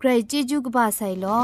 [0.00, 1.42] ใครจีจูกบาไซลอ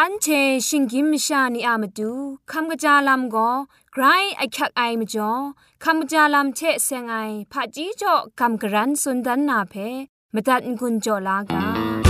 [0.00, 0.26] อันเช
[0.66, 2.12] ชิงกิมชานีอามาดู
[2.50, 3.50] คำกระจาลำก็
[3.92, 4.04] ไกร
[4.36, 5.32] ไอคักไอมาจ่อ
[5.84, 7.16] คำจาลาเชเซงไอ
[7.52, 9.74] ผาจีจ่อคำกรันสุนดันนาเพ
[10.34, 12.01] มตัดกุญจ่อลากา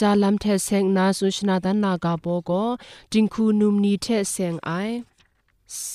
[0.00, 2.50] จาลัมเทเซงนาสุชนาดันนากาโบโก
[3.12, 4.70] จิงคูนุมนีเทเซงไอ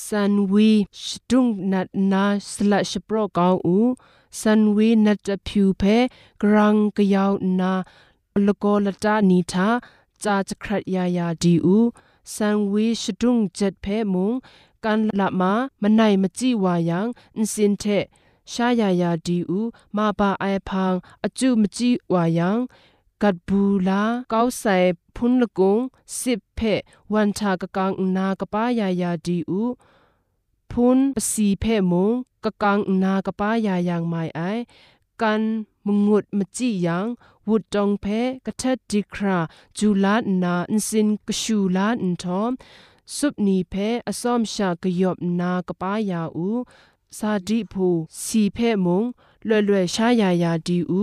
[0.06, 0.72] ซันวี
[1.04, 3.78] ชดุงนัดนาสละชโปรกาวอู
[4.40, 5.98] ซันวีนัดဖြူဖဲ
[6.42, 7.74] ဂရန်ကယောနာ
[8.46, 9.68] လကောလတာနီသာ
[10.24, 11.78] จาจครัดยายาดีอู
[12.34, 14.34] ซันวีชดุงเจ็ดเพมุง
[14.84, 17.08] กันละมามันไหนมจีวายัง
[17.38, 17.84] อินสินเท
[18.52, 19.62] ชายายาดีอู
[19.96, 22.58] มาบาไอพังอจุมจีวายัง
[23.23, 24.77] กัดบูลาเก้าใส่
[25.17, 25.79] พุนละกง
[26.21, 26.61] สิบเพ
[27.13, 29.63] วันชากะกังนากะป้ายายาดีอู
[30.71, 30.99] พุน
[31.31, 32.11] สีเพมง
[32.45, 34.41] กะกังนากะป้ายายางไม่ไอ
[35.21, 35.43] กัน
[35.87, 37.07] มงุดมจิยัง
[37.49, 38.07] วุดจองเพ
[38.47, 39.39] กะทัดดิครา
[39.79, 42.53] จูลานาอินสินกะชูลาอินทอม
[43.17, 43.75] สุบนีเพ
[44.09, 46.49] อซอมชากะยอบนากะป้ายาอู
[47.19, 47.89] ซาดิภู
[48.23, 49.05] สีเพมง
[49.47, 51.03] เล่อเล่ชายายาดีอู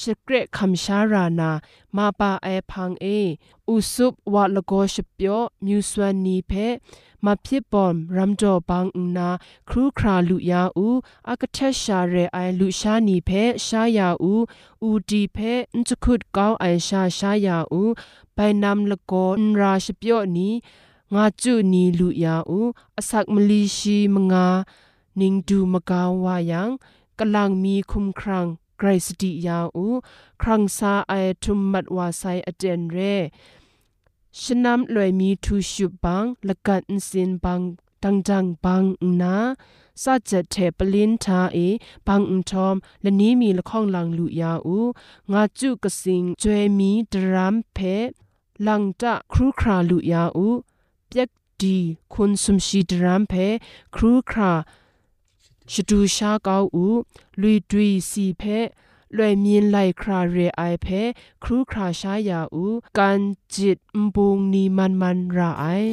[0.00, 1.50] สเกรคำชารานา
[1.96, 3.06] มาปาไอพังเอ
[3.68, 6.52] อุสุบวะลโกชเปียวมิวสวานีเพ
[7.24, 9.30] มาพิบอมรัมจอบังอุนา
[9.68, 10.88] ครูคราลุยาอู
[11.28, 13.30] อากเทชาเรไอลุชานีเพ
[13.66, 14.34] ชายาอู
[14.82, 15.38] อูดีเพ
[15.74, 17.82] นจคุดกาวไอชาชายาอู
[18.34, 20.48] ไปนำละกอนราชเปียวนี
[21.14, 22.60] งาจุนีลุยาอู
[22.96, 24.46] อสักมลีชีมงา
[25.20, 26.68] นิงดูมกาวายัง
[27.18, 28.46] กำลังมีคุมครัง
[28.82, 29.86] กรสติยาอู
[30.42, 31.12] ครังซาไอ
[31.42, 32.98] ทุมมัดวาไซอเจนเร
[34.40, 37.60] ชนำลอยมีทูชุบังละกันสินบัง
[38.02, 38.82] ตังจังบัง
[39.20, 39.36] นา
[40.02, 41.58] ซาจะเทปลินทาเอ
[42.06, 44.78] บังอุทอมและนี้มีละข้องลังลุยาอู
[45.32, 47.78] งาจุกสิงจวยมีดรามเพ
[48.66, 50.48] ลังจะครูคราลุยาอู
[51.08, 51.30] เปียก
[51.60, 51.76] ดี
[52.12, 53.34] คุณสมชีดรามเพ
[53.94, 54.52] ครูครา
[55.71, 56.85] ชดูชาเกาอู
[57.41, 58.43] ลุยดุยสีเพ
[59.15, 61.01] လွယ်မြင်လိုက်ခရာရေအိုင်ဖဲ
[61.43, 63.21] ခရူခရာရှာယာဦးကန်
[63.53, 65.91] ဂျစ်မဘုံနီမန်မန်ရာအိုင်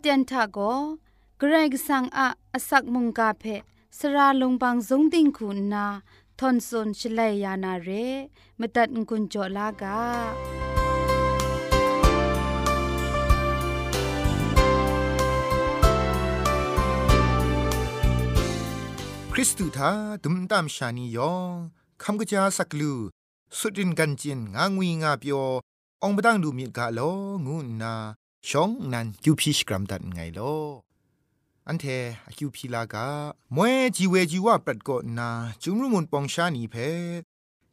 [0.00, 0.58] เตียนทาโก
[1.38, 3.44] เกรกสังอะอสักมุงกาเพ
[3.98, 5.86] สระลงบางสงติงคุณนา
[6.38, 7.88] ทอนซนชลัยยานาเร
[8.58, 9.98] มตัดกุญจอลากา
[19.32, 19.90] คริสตูทา
[20.22, 21.52] ดุมตามชานียอง
[22.02, 22.92] คำกะจาสักลู
[23.58, 25.42] สุดินกันจินงางวีงาเปียว
[26.02, 27.00] องบดังดูมีกาโล
[27.46, 27.94] งูนา
[28.46, 30.40] ชองนันคิวพีชกรัมดันไงโล
[31.66, 33.06] อันเทอคิวพีลากา
[33.54, 35.28] มวยจีเวจีว่าปรัดกนา
[35.62, 36.76] จุมรุมุนปองชานีเพ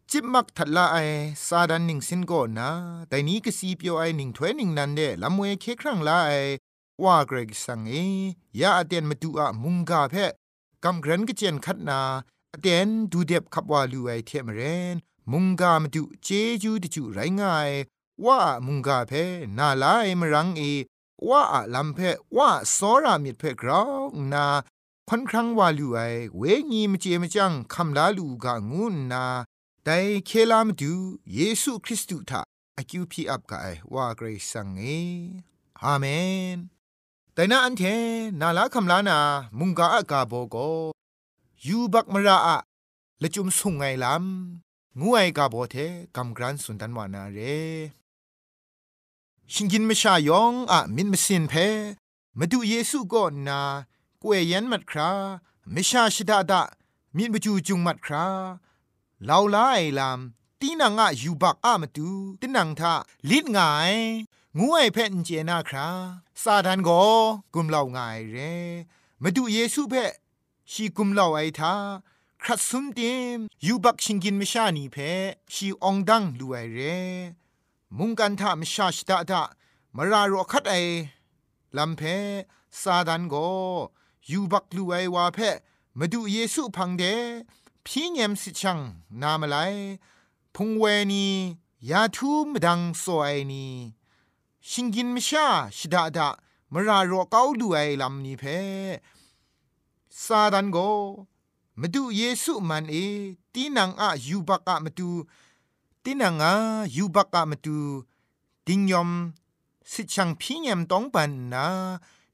[0.09, 0.97] จิบมักทัดละไอ
[1.47, 2.69] ซาดันนิงสินก็นา
[3.07, 6.31] แต่นี้ก็สีเปียวไอหนิงถ้วยหนิงนันเดลำมวยเคครั้งละไอ
[7.03, 7.93] ว่าเกรกสังเอ
[8.59, 10.15] ยาอเตียนมาดูอะมุงกาเพ
[10.83, 11.99] กำเกรนก็เจนคัดนา
[12.53, 14.61] อเตียนดูเด็บขับว่าลูไอเทมเร
[14.93, 14.95] น
[15.31, 16.27] มุงกามาดูเจ
[16.61, 17.69] จูดิจูไรง่าย
[18.25, 19.11] ว่ามุงกาเพ
[19.57, 20.61] นาลายมรังเอ
[21.27, 21.99] ว่าอะลำเพ
[22.37, 24.01] ว่าสอรามิดเพกราว
[24.33, 24.45] นา
[25.09, 25.99] ค่อนครั้งว่าลูไอ
[26.37, 29.25] เวงีมเจมจังคำลาลูกางูนา
[29.83, 30.93] แต่เคลามดู
[31.33, 32.41] เยซูคริสต์ทา
[32.77, 34.81] อคิวพีอับกายว่าเกรซังเอ
[35.83, 36.05] อาเม
[36.55, 36.57] น
[37.33, 37.83] แต่นาอันเท
[38.41, 39.17] นาลาคำลานา
[39.59, 40.55] มุงกาอากาโบโก
[41.67, 42.57] ยูบักมราอะ
[43.21, 45.75] ละจุมสุงไงลำงูไอกาโบเท
[46.15, 47.39] กำกรันสุนทันวานาเร
[49.53, 51.53] ชิงกินมชายองอะมินมสินเพ
[52.37, 53.61] มาดูเยซูก็นนา
[54.21, 55.11] กวยยันมัดครา
[55.73, 56.61] ม่ชาชิดาดา
[57.15, 58.27] มินบจูจุงมัดครา
[59.29, 60.19] ลาวลาไอลาม
[60.59, 62.09] ตีนังอะยูบักอะมาดู
[62.39, 62.93] ตีนังทา
[63.29, 63.93] ลิดงาย
[64.57, 65.87] งูไอเพนเจนาครา
[66.41, 66.89] ซาดันโก
[67.53, 68.37] กุมเหล่างายเร
[69.21, 69.93] มาดูเยซูเพ
[70.71, 71.73] ชีกุมเหล่าไอทา
[72.41, 74.97] ครัดซุมเต็มยูบักชิงกินมชานีเพ
[75.53, 76.79] ชีองดังลูไอเร
[77.97, 79.41] มุงกันทามชาชดาดา
[79.95, 80.75] มารารคัดไอ
[81.77, 82.01] ลำเพ
[82.81, 83.35] ซาดันโก
[84.29, 85.39] ยูบักลูไอวาเพ
[85.97, 87.03] มาดูเยซูพังเด
[87.85, 88.79] พี่เงมสิชัง
[89.21, 89.55] นามไล
[90.55, 91.27] พุงเวนี
[91.89, 93.65] ยาทูมดังโซไอนี
[94.69, 95.47] ชิงกินมชา
[95.77, 96.27] ชดาดา
[96.73, 98.43] มารารเกาลูไอลำนี้เพ
[100.23, 100.77] ซาดันโก
[101.79, 102.95] มาดูเยซูมันเอ
[103.53, 105.09] ตีนังอะยูบักอะมาดู
[106.07, 106.53] ตินังอา
[106.95, 107.77] ยูบักกะมตู
[108.67, 109.09] ดิงยอม
[109.91, 111.65] สิชังพิญมต้องปันนา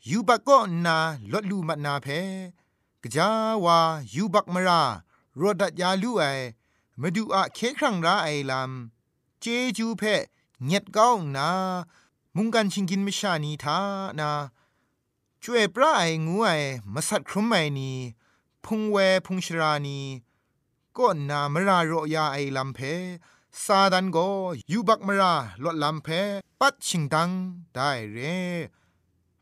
[0.10, 0.98] ยูบักก็นา
[1.32, 2.08] ลดลูมันาเพ
[3.02, 3.30] กจา
[3.64, 3.80] วา
[4.14, 4.82] ยูบักมรา
[5.40, 6.24] รดัดยาลูไอ
[7.02, 9.46] มาดูอะเคครั้งราไอลำเจ
[9.78, 10.04] จูเพ
[10.66, 11.50] เงียดก้าวนา
[12.36, 13.78] มุงกันชิงกินมิชานีทา
[14.20, 14.32] นา
[15.42, 16.50] ช่วยปลาไองูไอ
[16.94, 17.92] มาสัตครุมไมนี
[18.66, 20.00] พุงเวพุงชรานี
[20.98, 22.80] ก็นามรารอยาไอลำเพ
[23.66, 24.18] ซาดันโก
[24.72, 26.08] ยูบักมราลดลำเพ
[26.60, 27.30] ปัดชิงดัง
[27.74, 28.18] ได้เร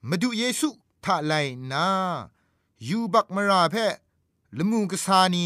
[0.08, 0.68] มาดูเยซู
[1.04, 1.34] ท่าไล
[1.72, 1.88] นา
[2.88, 3.76] ยูบักมราเพ
[4.58, 5.46] ละมูกษานี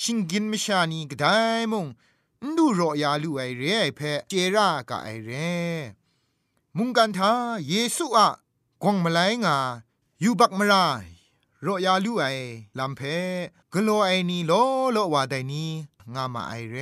[0.00, 1.36] ชิงกินมชานีก็ได้
[1.72, 1.86] มง
[2.56, 5.30] ดูรอยาลูไอเรไอเพเจรากะไอเร
[6.76, 7.32] มุงกันทา
[7.68, 8.28] เยซูอะ
[8.82, 9.56] กวงมาไลงา
[10.22, 10.84] ยูบักมรา
[11.66, 12.24] รอยาลูไอ
[12.78, 13.00] ลำเพ
[13.72, 14.52] กโลไอนีโล
[14.92, 15.66] โลวาไดนี
[16.14, 16.78] งามาไอเร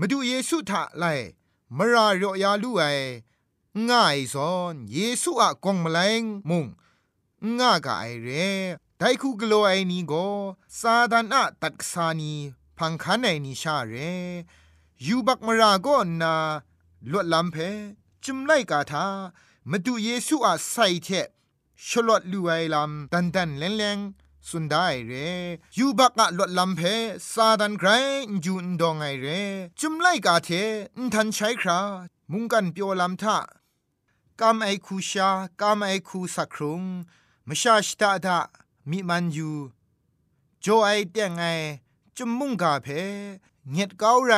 [0.00, 1.04] มาดูเยซูทะไล
[1.76, 2.82] มารารอยาลูไอ
[3.90, 6.66] ง่ายซอนเยซูอะกงมะแลงมุง
[7.58, 8.28] ง่ากะไอเร
[8.98, 10.12] ไดคูกโลไอนีโก
[10.78, 12.32] ซาดานอะตัดกษานี
[12.78, 13.94] พังคันไอนีชาเร
[15.06, 15.88] ยูบักมาราโก
[16.22, 16.34] นา
[17.10, 17.56] ลวดลำเพ
[18.24, 19.06] จุมไลกาทา
[19.70, 21.08] มาดูเยซูอะใส่เท
[21.86, 23.98] ชลอดลูไอลำดันดันแรงแรง
[24.50, 25.12] สุดได้เร
[25.78, 26.80] ยูบักอะลดลำเพ
[27.32, 27.88] ซาดันไกร
[28.44, 29.26] จูนดองไงเร
[29.80, 30.48] จุมไลกาเท
[30.98, 31.80] นทันใช้ครา
[32.32, 33.38] มุงกันเปียวลำทะ
[34.40, 35.28] กามไอคูชา
[35.60, 36.82] กามไอคูสักครุง
[37.48, 38.38] มชาชตาดา
[38.90, 39.50] มีมันอยู
[40.60, 41.42] โจไอเตียงไง
[42.16, 42.86] จุมมุงกาเพ
[43.70, 44.32] เงียดเก้าไร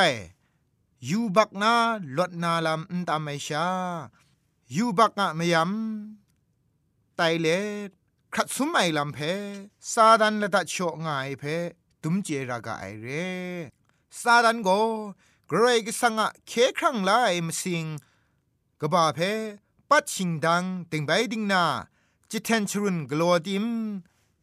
[1.08, 1.74] ยูบักนา
[2.16, 3.66] ลดนาลำนตามไอชา
[4.74, 7.46] ยูบักอะมยำไตเล
[8.34, 9.18] ครัดสุมไอลำเพ
[9.92, 11.44] ซาดันละตัดโชง่ายเพ
[12.02, 13.06] ตุมเจรากาไอเร
[14.20, 14.68] ซาดันโก
[15.48, 17.84] เกรกสังะเคครั้งลายมสิง
[18.80, 19.18] กบาเพ
[19.88, 21.64] ปัดชิงดังติงใบดิงนา
[22.30, 23.66] จิตเทนชรุนกลัวดิม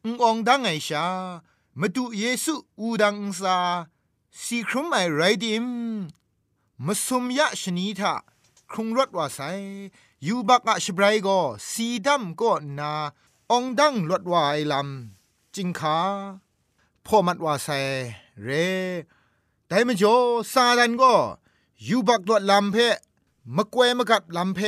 [0.04, 1.08] อุงองดังไอชา
[1.80, 3.58] มาดูเยซูอูดังซา
[4.42, 5.68] สีครุมไอไรดิม
[6.86, 8.14] มาสมยะชนีทา
[8.72, 9.40] ครุงรถว่าไซ
[10.28, 11.30] ยูบักอะชบรายโก
[11.72, 12.94] สีดำก็นา
[13.52, 15.98] องดังลดวายลำจิงขา
[17.06, 17.80] พ่อมัดว่าใส่
[18.44, 18.50] เร
[19.68, 20.16] แต่มจ่อ
[20.54, 21.14] ซาดันก็
[21.88, 22.78] ยูบักดวดลำเพ
[23.56, 24.60] มะกวยมะกัดลำเพ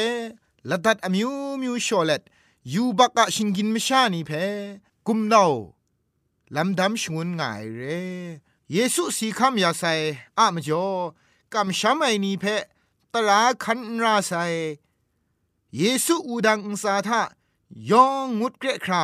[0.70, 1.32] ละดัดอมิว
[1.62, 2.22] มิวชอเลต
[2.74, 4.32] ยูบักกะชิงกินมชานีเพ
[5.08, 5.44] กุมเนา
[6.56, 7.82] ลำดำชงุนง่ายเร
[8.72, 9.84] เยซูสีคำยาไซ
[10.38, 10.86] อะมจ่อ
[11.54, 12.46] กำช้ำไอนีเพ
[13.14, 14.34] ตราคันราไซ
[15.78, 17.22] เยซูอูดังอุสาทะ
[17.92, 19.04] ยองงุดเกรครา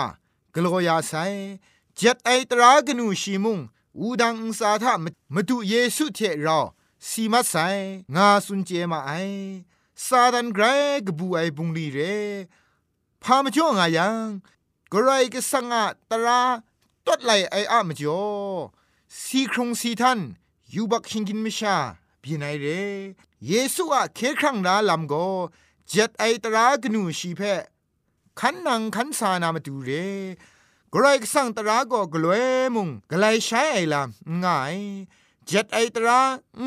[0.53, 1.13] กลัวยาไซ
[1.95, 3.59] เจ็ดไอตรากนูชีมุง
[3.99, 4.93] อูดังอุสาทะ
[5.33, 6.59] มาดูเยซูเทเรา
[7.07, 7.55] สีมัดไซ
[8.15, 9.11] งาสุนเจมาไอ
[10.05, 10.63] ซาดันไกร
[11.05, 11.99] กบูไอบุงลีเร
[13.21, 14.17] พามจ่องายัง
[14.91, 16.41] กรายกสังอาตรา
[17.05, 18.23] ตดไหลไออะมจ่อ
[19.21, 20.19] สีครงสีทัน
[20.73, 21.75] ยูบักชิงกินมิชา
[22.21, 22.65] บีไนเร
[23.47, 25.13] เยซูอะเคครั้งลาลำโก
[25.89, 27.41] เจ็ดไอตรากนูชีเพ
[28.39, 29.89] ขันนังขันสานามาดูเร
[30.93, 32.43] กรายสั่งตราก็กลวย
[32.75, 34.75] มุงกลายใช้ไอลำง่าย
[35.45, 36.19] เจ็ดไอตรา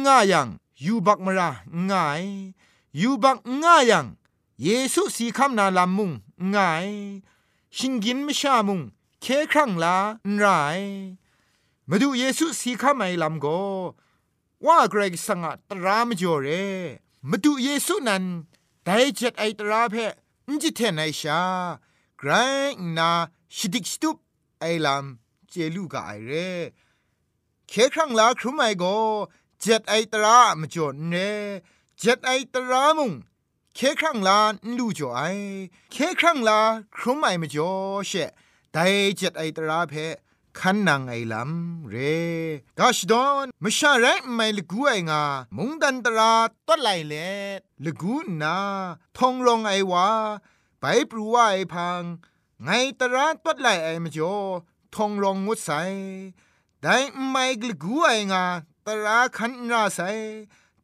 [0.04, 0.48] ง่ายัง
[0.84, 1.50] ยูบักมรา
[1.90, 2.22] ง่าย
[3.00, 4.06] ยูบักง่ายยัง
[4.62, 6.10] เยซูสีคำนาลำมุง
[6.54, 6.88] ง่าย
[7.76, 8.80] ชิงกินไม่ชามุง
[9.20, 9.96] เคครั้งลา
[10.36, 10.44] ไร
[11.88, 13.46] มาดูเยซูสีคำไอลำโก
[14.66, 16.48] ว่าเกรกสั่งตรามจ่อเร
[17.30, 18.24] มาดูเยซูนั้น
[18.84, 20.27] ได้เจ็ดไอตราเพน
[20.62, 21.42] จิเทนไอชา
[22.18, 22.30] ไกร
[22.98, 23.10] นา
[23.56, 24.16] ชิดิกสตุป
[24.60, 26.32] ไอลำเจลูกาไอเร
[27.68, 28.84] เคครั้งลาครุไมโก
[29.60, 31.14] เจ็ดไอตรามจดเน
[31.98, 33.12] เจ็ดไอตรามุง
[33.74, 34.40] เคครั้งลา
[34.76, 35.20] ลูจ่อไอ
[35.92, 36.60] เคครั้งลา
[36.96, 37.72] ครุไมมจ่อ
[38.06, 38.12] เช
[38.72, 38.76] ได
[39.16, 39.94] เจ็ดไอตราเพ
[40.60, 41.96] คันนางไอลำเร
[42.78, 45.22] กาชดอนมชาไรไม่ลกูไองา
[45.56, 46.32] มุงดันตรา
[46.66, 47.14] ตัดไหลเล
[47.84, 48.56] ลกูนา
[49.16, 50.08] ทองรองไอวา
[50.80, 52.02] ไปปรูว่าไอพัง
[52.64, 52.68] ไง
[53.00, 54.36] ตราตัดไหลไอมจ่อ
[54.94, 55.70] ทองรองงดใส
[56.82, 56.96] ได้
[57.28, 58.44] ไม่ลกูไองา
[58.86, 60.00] ตราคันนาใส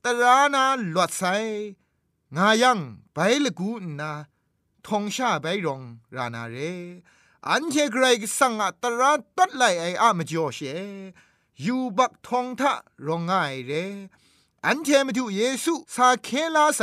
[0.04, 1.24] ตรานาหลวดใส
[2.36, 2.78] งายัง
[3.14, 4.10] ไปลกูนา
[4.86, 5.80] ทองชาไปรอง
[6.16, 6.56] รานาเร
[7.50, 10.58] อันเชกรกสังอัตระตัดไหลไออะมจ่อเช
[11.64, 12.72] ยูบักทองทะ
[13.06, 13.72] รองง่ายเร
[14.66, 16.82] อันเชมาดูเยซูสาเคลาไซ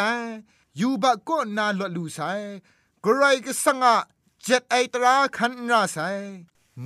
[0.79, 2.19] ยูบักก็นาลลูไซ
[3.05, 3.95] กรกสังอะ
[4.43, 5.97] เจ็ดไอตราคันราไซ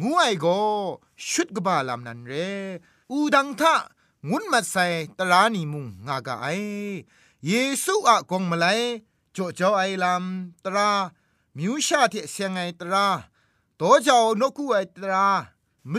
[0.02, 0.46] งูไอโก
[1.30, 2.34] ชุดกบาลามนันเร
[3.12, 3.76] อูดังทะ
[4.30, 4.76] งุนมัดไซ
[5.20, 6.48] ตรานีมุงงากาไอ
[7.48, 7.52] เย
[7.84, 8.66] ซูอะกงมาไล
[9.36, 10.24] จ่อจ่อไอลาม
[10.66, 10.90] ตรา
[11.58, 13.08] มิวชาเทเสียงไอตรา
[13.82, 14.78] တော့ကြောင့်နှုတ်ခုအ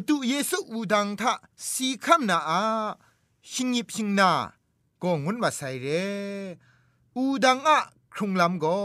[0.08, 1.32] တเยซูอูดังทะ
[1.70, 2.62] สีคำนาอา
[3.50, 4.32] ชิงิบชิงนา
[5.02, 5.86] ก็งุนมาใส่เร
[7.16, 7.78] อูดังอะ
[8.14, 8.78] ครุงลำก็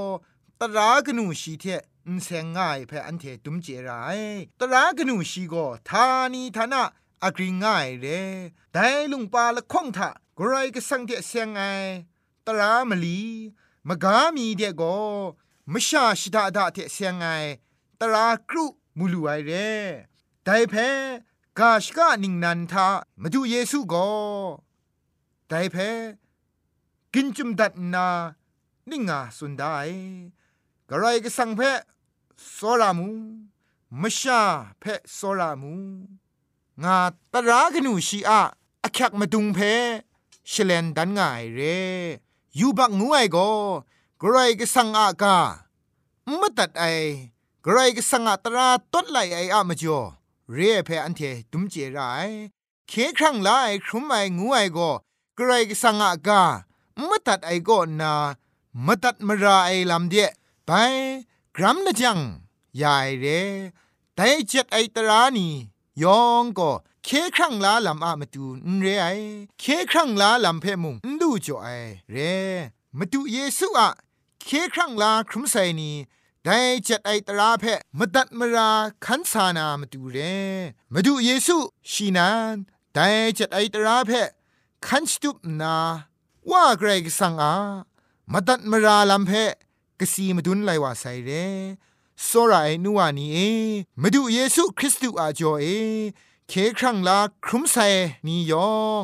[0.60, 1.66] ตรากนูชีเท
[2.16, 4.20] นเซงง่ายเพออันเทตุมเจราย
[4.60, 6.84] ตรากนูชีก็ทานีทานะ
[7.24, 8.06] อากริงง่ายเร
[8.72, 11.60] แต่ลุงปาละคงทะกรายก็สังเทเซงไง
[12.48, 13.22] ตรามลี
[13.88, 14.96] มะกามีเดก็
[15.74, 17.26] มชาชิดาดาเทเซงไง
[18.02, 18.66] ตรากรุ
[18.98, 19.70] มูลูไอเร่
[20.46, 20.76] ไดเพ
[21.60, 22.88] กาชกะนิงนันทา
[23.22, 24.10] มาดูเยซูก็
[25.50, 25.78] ไดเพ
[27.14, 28.08] กินจุมดัดนา
[28.90, 29.76] นิงาสุนได้
[30.90, 31.62] กระไรก็สังเพ
[32.54, 33.10] โซรามู
[34.02, 34.42] มชา
[34.80, 35.74] เพโซรามู
[36.84, 36.98] งา
[37.34, 38.42] ตรากนูชีอะ
[38.84, 39.60] อคักมาดุงเพ
[40.52, 41.60] ชเลนดันง่ายเร
[42.60, 43.38] ยูบักงูไอโก
[44.22, 45.38] กระไรก็สังอากา
[46.38, 46.84] ไม่ตัดไอ
[47.66, 50.00] กรก็สังอัตราตดไหลไออะมจ่อ
[50.54, 51.22] เรียเพอันเท
[51.52, 52.30] ตุมเจราย
[52.88, 53.50] เคครั้งไล
[53.86, 54.92] ครุมไองูไอก็
[55.38, 56.42] กรก็สังอากา
[57.08, 58.14] มตัดไอก็นา
[58.86, 60.28] มตัดมราไอลำเดีย
[60.66, 60.70] ไป
[61.56, 62.20] กรัมนะจัง
[62.82, 63.26] ยายเร
[64.16, 65.52] แต่เจ็ดไอตรานี่
[66.04, 66.72] ยองก็
[67.04, 69.08] เคครั้งลาลำอะมาดูนเรไอ
[69.60, 71.68] เคครั้งลาลำเพมุงดูจ่อไอ
[72.12, 72.16] เร
[72.98, 73.90] มาดูเยซูอะ
[74.46, 75.92] เคครั้งลาครุมไซนี
[76.46, 77.66] ได้จัดไอตราเพ
[77.98, 78.72] มตัดมรา
[79.06, 80.18] ขันสานามาดูเร
[80.94, 81.58] มาดูเยซู
[81.92, 82.56] ชีนาน
[82.94, 84.12] ได้จัดไอตราเพ
[84.88, 85.76] ขันสตุปนา
[86.50, 87.54] ว่าเกรกสังอา
[88.32, 89.32] มาตัดมราลำเพ
[90.00, 91.30] กสีมาดุนไลว่าไซเร
[92.26, 93.38] โซราไอนัวนีเอ
[94.02, 95.66] มาดูเยซูคริสต์อาจอเอ
[96.50, 97.78] เคครั้งลาครุมไซ
[98.26, 99.04] นียอง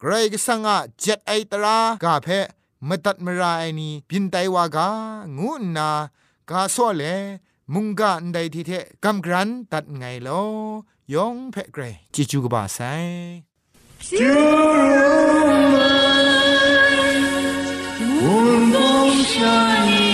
[0.00, 2.28] เกรกสังอาจัดไอตรากาเพ
[2.88, 4.88] มตัดมราไอนีบินไตวากา
[5.38, 5.90] งูนา
[6.50, 7.04] กาซ้อเล
[7.74, 8.72] มุงกาอันใดทีเท
[9.04, 10.42] กำกรันตัดไงลอ
[11.14, 11.82] ยองเพ่เกร
[12.14, 12.78] จิจูกบาไซ
[14.18, 14.32] จู
[14.78, 15.92] รมั
[18.22, 18.76] วุนบ
[19.08, 19.56] งชา
[19.88, 20.07] นี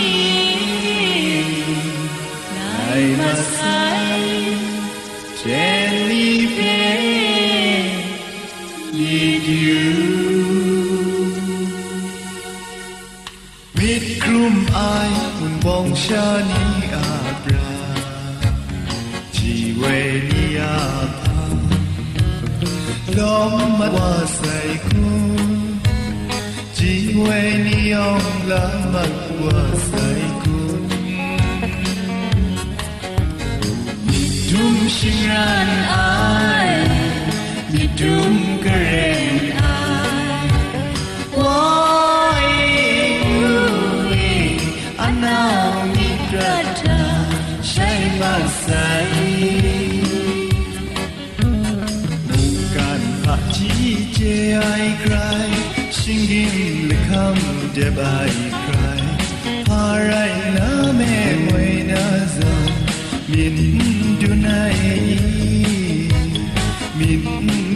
[15.64, 16.52] 问光下你
[16.92, 16.96] 阿
[17.42, 17.56] 布拉，
[19.32, 19.38] 只
[19.80, 19.84] 为
[20.28, 20.62] 你阿
[21.22, 21.26] 帕，
[23.16, 23.22] 罗
[23.78, 24.38] 马瓦塞
[24.90, 24.92] 古，
[26.74, 26.78] 只
[27.16, 27.28] 为
[27.64, 27.98] 你用
[28.48, 28.52] 拉
[28.92, 28.94] 马
[29.40, 29.88] 瓦塞
[30.44, 30.46] 古。
[34.50, 36.84] Dum singran ai,
[37.72, 38.34] ni dum
[57.75, 58.31] debai
[58.67, 59.03] kai
[59.69, 61.15] parai na me
[61.51, 62.03] wai na
[62.35, 62.51] za
[63.31, 63.55] min
[64.21, 64.79] dunai
[66.99, 67.23] min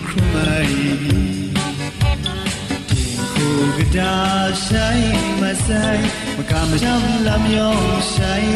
[0.08, 0.72] krumai
[2.90, 4.14] tin ko gda
[4.66, 5.04] shai
[5.42, 6.00] masai
[6.38, 7.70] makam jam lam yo
[8.14, 8.48] shai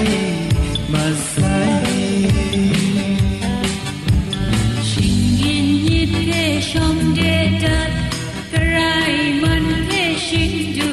[0.93, 1.73] masai
[4.91, 7.93] shingin yit ke shom de dat
[8.55, 10.92] karai man ke shindu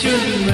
[0.00, 0.49] should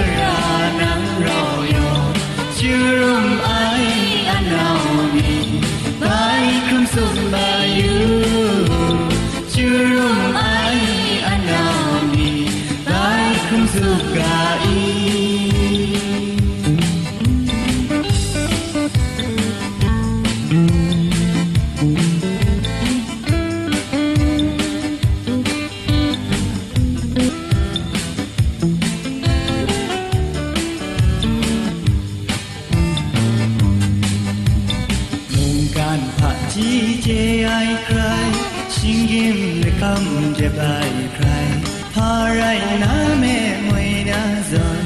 [39.87, 41.49] come to by cry
[41.97, 44.21] parai na me mwe na
[44.51, 44.83] zon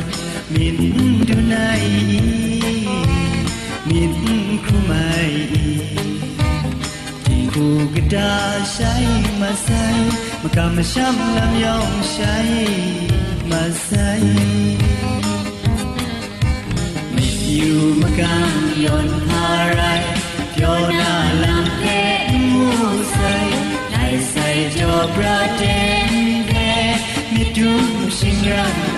[0.55, 0.79] min
[1.29, 1.87] du nai
[3.89, 4.13] min
[4.67, 5.31] khu mai
[7.55, 8.29] khu gda
[8.75, 9.07] shai
[9.41, 9.99] ma sai
[10.43, 12.51] ma kam sham lam yong shai
[13.53, 14.23] ma sai
[17.59, 18.53] you makam
[18.87, 20.01] yon parai
[20.55, 21.99] pyo na lam pe
[22.53, 22.69] mu
[24.61, 26.13] ใส่จอประเด็น
[26.49, 26.53] แด
[27.33, 27.87] มีดุม
[28.19, 28.91] ชิงรัน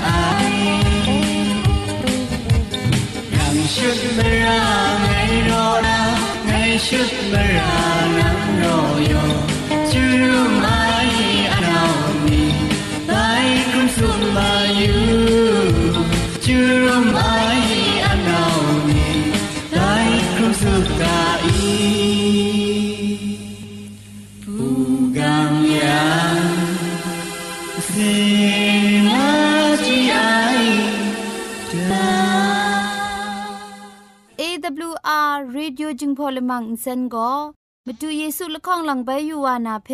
[36.36, 37.30] ลมังอินเซนก็
[37.86, 39.90] มาดูเยซูละข้องหลังใบยูวานาเพ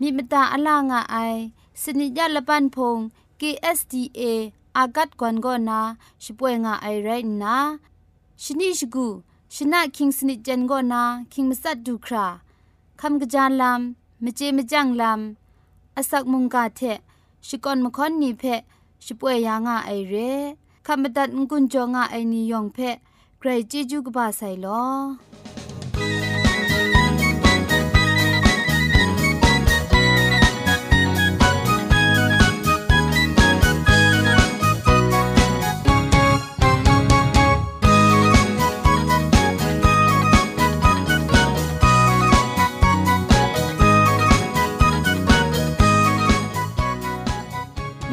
[0.00, 1.16] มีมตาอลางอไอ
[1.82, 2.98] สนิยะละปันพง
[3.40, 4.22] KSDA
[4.76, 5.80] อากัดกวนก็นา
[6.22, 7.08] ช่วยงาไอไร
[7.42, 7.56] นะ
[8.42, 9.06] ชนิชกู
[9.54, 12.26] ชนะคิงสนิจันก็นาคิงมัสัดดูครา
[13.00, 16.80] คำกระจานลำมเจมจังลำอาศักมุงกาเท
[17.46, 18.42] ชิกอนมคอนนีเพ
[19.04, 20.14] ช่วยยางาไอเร
[20.86, 22.78] คำบัดงกุนจงาไอนิยองเพ
[23.38, 25.49] ใครจีจูกบาไซลอ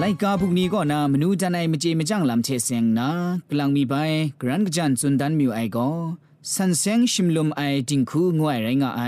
[0.07, 3.09] ไลกาพวกนี้ก็นามนูจันไอมเจมจังลำเชเซงนา
[3.49, 3.93] กลังมีไป
[4.41, 5.89] กรันกจันสุนดันมิวไอก็
[6.53, 9.01] สันเซงชิมลมไอดิงคูงวยไรงาไอ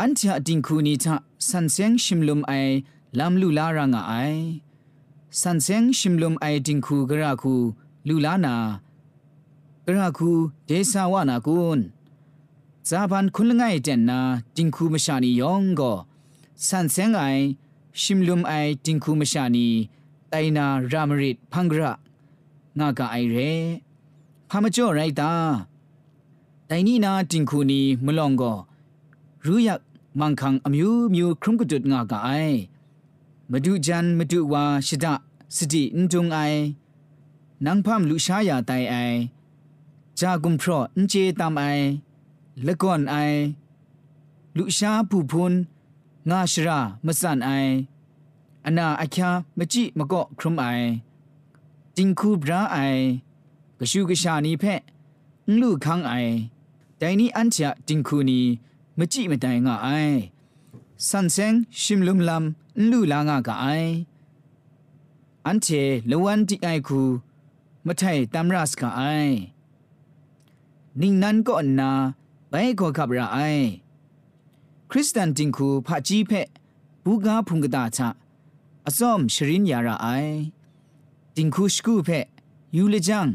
[0.00, 1.16] อันจะดิงคูนี้ทะ
[1.48, 2.52] สันเซงชิมลมไอ
[3.18, 4.14] ลำลูลารางาไอ
[5.40, 7.54] สันเซงชิมลมไอดิงคูกระคู
[8.08, 8.54] ลูลานา
[9.86, 10.30] กระคู
[10.66, 11.78] เดสาวานากุน
[12.88, 14.18] ซาบันคุณง่ายเจนนา
[14.56, 15.92] ดิงคูมชานียองก็
[16.66, 17.24] สันเซงไอ
[18.02, 18.52] ชิมลุมไอ
[18.84, 19.68] ติงคูมชานี
[20.30, 21.92] ไตนารามริดพังกระ
[22.78, 23.36] งากะไอเร
[24.48, 25.32] พามจ่อไรตา
[26.66, 28.52] ไตนี่นาจิงคูนีมลองก็
[29.46, 29.80] รู้ยัก
[30.20, 32.28] มังคังอมิวมิวครุมกุดุดงากะไอ
[33.50, 35.14] มาดูจันมาดูว่าชิดะ
[35.56, 36.38] สตินจงไอ
[37.64, 38.94] นังพามลุชายาไตไอ
[40.18, 41.62] จากุมพรอนเจตามไอ
[42.66, 43.16] ละก่อนไอ
[44.56, 45.54] ลุชาผู้พุน
[46.30, 47.50] งาชรามสันไอ
[48.66, 50.64] อนาอาคยามจิมก็ครุมไอ
[51.96, 52.76] จิงคูบราไอ
[53.78, 54.80] กชูกชานีเพะ
[55.60, 56.12] ลูคังไอ
[56.96, 58.40] แต่นี้อันเชะจิงคูนี
[58.98, 59.88] มจิมแต่งาไอ
[61.08, 63.66] สันเซงชิมลุมลำลูลางากะไอ
[65.46, 65.68] อันเช
[66.10, 67.02] ลวันติไอคู
[67.86, 68.02] มะไท
[68.34, 69.02] ตัมรัสกะไอ
[71.00, 71.90] นิ่งนั้นก็อนนา
[72.48, 73.38] ไปขอขับระไอ
[74.90, 76.32] คริสเตียนดิงคูพาจีเพ
[77.04, 78.08] บูกาพุงกดาชะ
[78.86, 80.06] อซอมชรินยาราไอ
[81.36, 82.08] ดิงคูสกูเพ
[82.76, 83.28] ยูเลจัง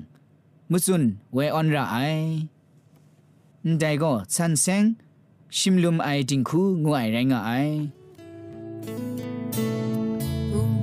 [0.71, 1.95] มุซุนเวออนราไอ
[3.79, 4.83] ได้ก็ชันเซง
[5.57, 7.51] ชิมลุมไอดิงคูงวยแรงไอ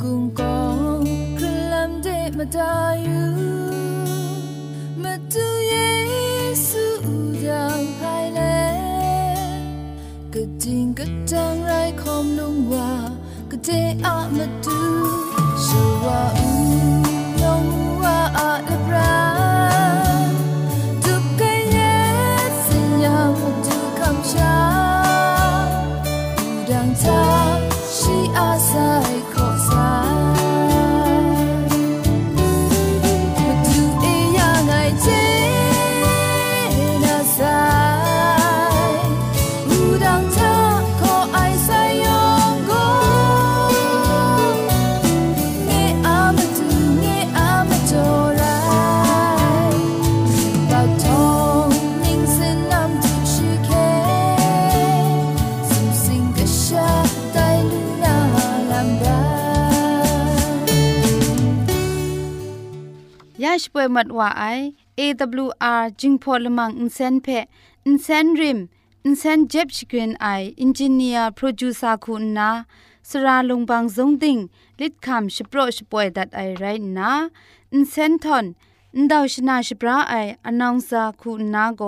[0.01, 0.13] กุ
[2.41, 3.23] อมเดาตยู
[5.03, 5.75] มาดูเย
[6.67, 6.90] ซู
[11.33, 12.91] จังไรคมนุ่งว่า
[13.51, 13.71] ก็เจ
[14.07, 14.81] อามาดู
[15.67, 15.69] ส
[16.05, 16.51] วาอุ
[17.43, 17.65] ยง
[18.03, 19.30] ว่าอาลับรา
[63.73, 64.45] ป่วยมัดว่าไอ
[64.99, 67.27] AWR จิงพอลมังอินเซนเพ
[67.87, 68.59] อินเซนริม
[69.05, 70.27] อินเซนเจ็บชกรีนไอ
[70.61, 72.51] อินจิเนียร์โปรดิวซาคุณนา
[73.09, 74.39] สราลงบางซงติง
[74.81, 76.65] ลิดคำชโปรชป่วยดัดไอไร
[76.99, 77.11] นา
[77.73, 78.47] อินเซนทอน
[78.97, 80.15] อินดาวชนาชปราไอ
[80.47, 81.83] อนองซาคุณนาโก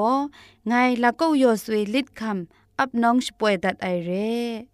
[0.68, 4.71] ไงละก็ยอสวยลิดคำอับน้องชป่วยดัดไอเร่